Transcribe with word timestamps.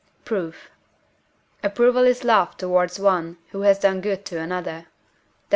Proof. 0.25 0.71
Approval 1.63 2.05
is 2.05 2.23
love 2.23 2.57
towards 2.57 2.99
one 2.99 3.37
who 3.51 3.61
has 3.61 3.77
done 3.77 4.01
good 4.01 4.25
to 4.25 4.39
another 4.39 4.79
(Def. 4.79 4.87